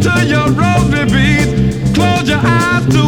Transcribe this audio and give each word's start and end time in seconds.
To 0.00 0.26
your 0.26 0.48
rosary 0.50 1.04
beads, 1.04 1.92
close 1.94 2.26
your 2.26 2.40
eyes 2.42 2.86
to 2.94 3.02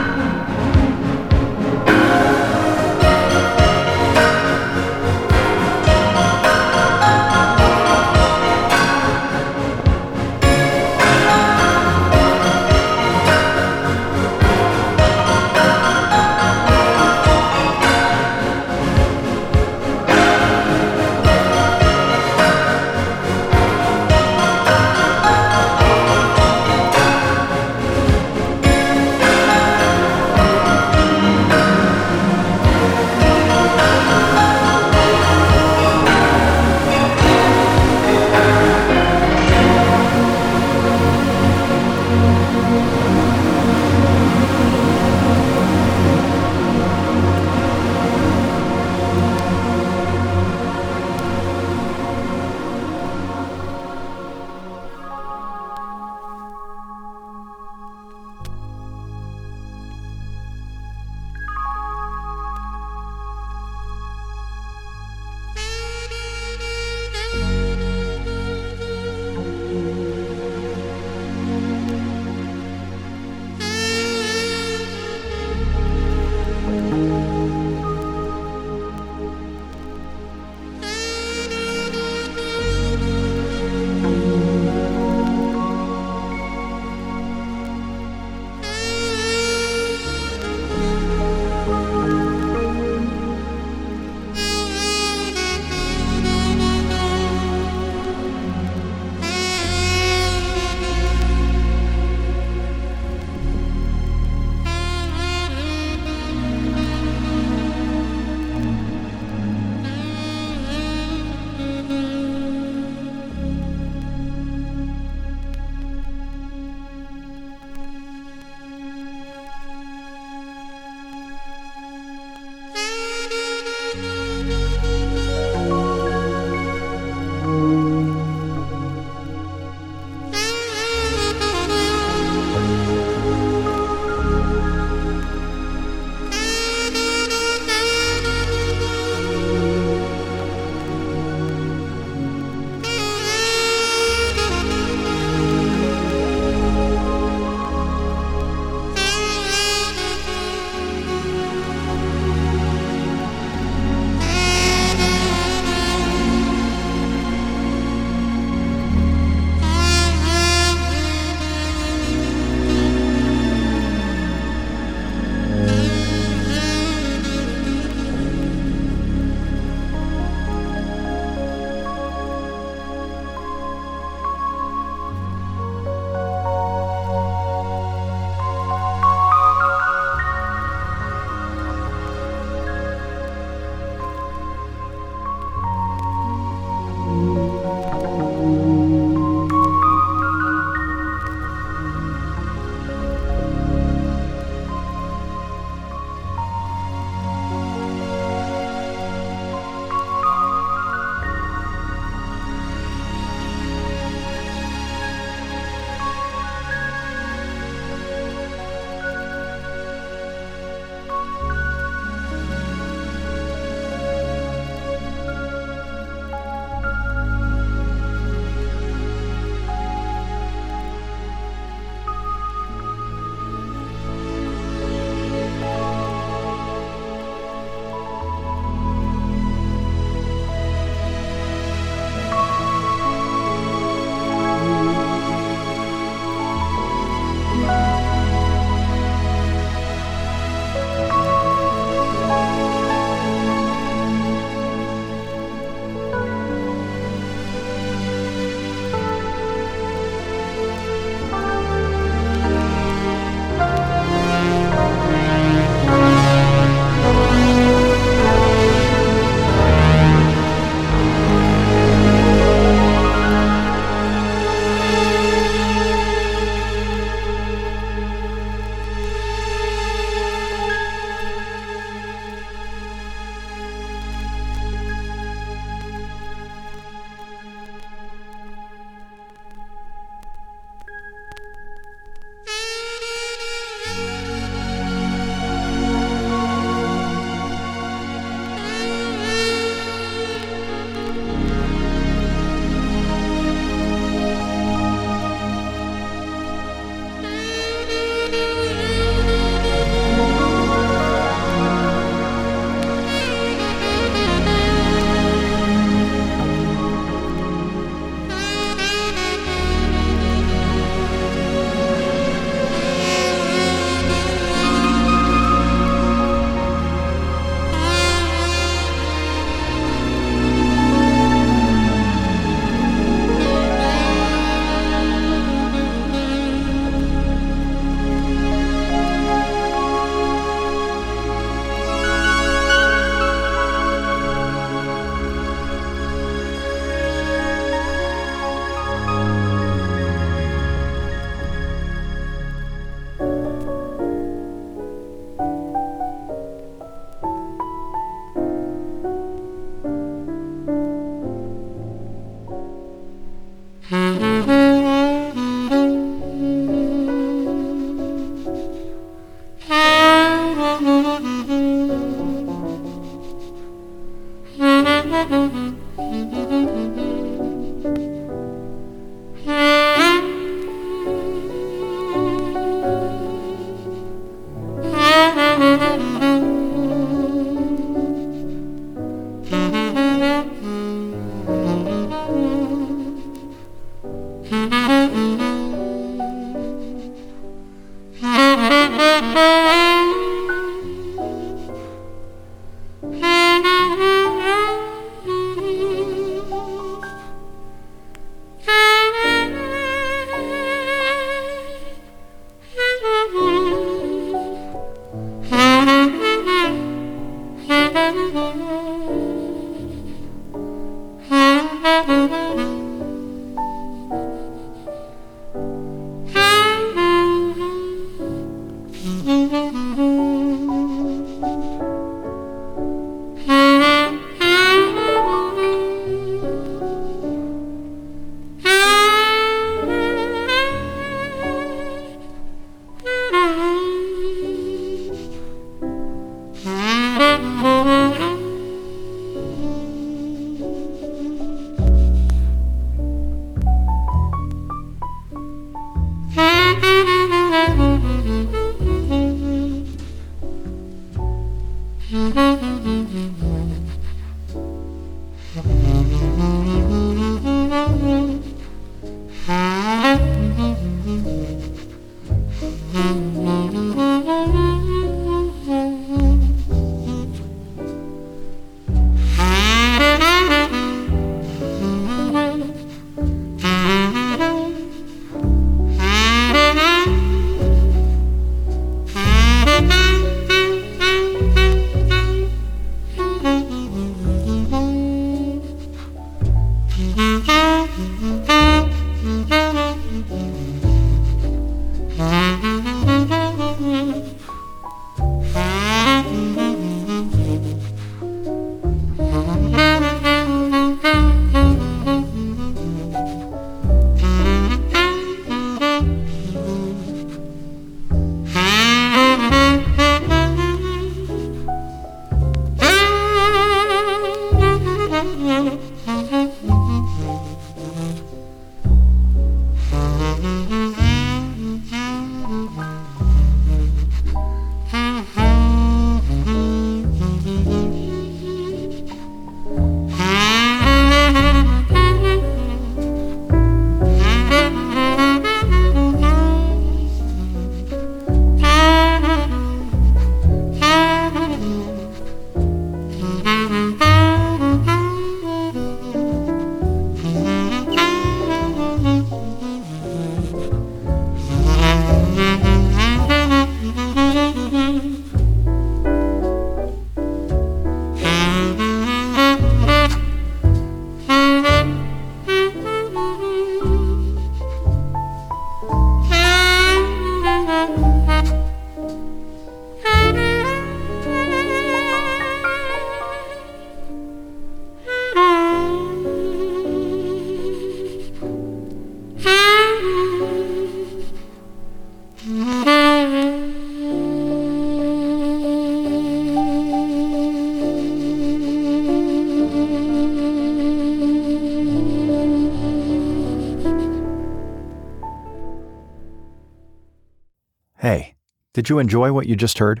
did 598.80 598.88
you 598.88 598.98
enjoy 598.98 599.30
what 599.30 599.46
you 599.46 599.56
just 599.56 599.76
heard? 599.76 600.00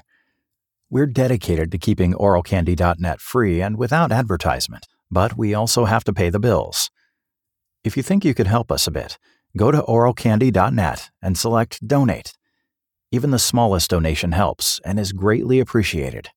We're 0.88 1.04
dedicated 1.04 1.70
to 1.70 1.76
keeping 1.76 2.14
oralcandy.net 2.14 3.20
free 3.20 3.60
and 3.60 3.76
without 3.76 4.10
advertisement, 4.10 4.86
but 5.10 5.36
we 5.36 5.52
also 5.52 5.84
have 5.84 6.02
to 6.04 6.14
pay 6.14 6.30
the 6.30 6.40
bills. 6.40 6.90
If 7.84 7.94
you 7.94 8.02
think 8.02 8.24
you 8.24 8.32
could 8.32 8.46
help 8.46 8.72
us 8.72 8.86
a 8.86 8.90
bit, 8.90 9.18
go 9.54 9.70
to 9.70 9.82
oralcandy.net 9.82 11.10
and 11.20 11.36
select 11.36 11.86
Donate. 11.86 12.32
Even 13.12 13.32
the 13.32 13.38
smallest 13.38 13.90
donation 13.90 14.32
helps 14.32 14.80
and 14.82 14.98
is 14.98 15.12
greatly 15.12 15.60
appreciated. 15.60 16.30